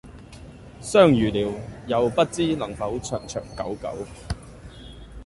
[0.81, 1.53] 相遇了
[1.85, 4.07] 又不知能否長長久久